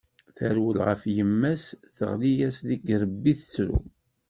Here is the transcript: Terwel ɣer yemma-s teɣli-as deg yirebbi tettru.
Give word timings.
Terwel 0.35 0.77
ɣer 0.85 0.99
yemma-s 1.15 1.65
teɣli-as 1.95 2.57
deg 2.69 2.79
yirebbi 2.87 3.33
tettru. 3.39 3.77